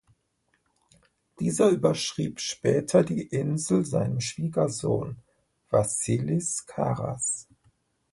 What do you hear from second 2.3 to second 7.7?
später die Insel seinem Schwiegersohn Vassilis Karras.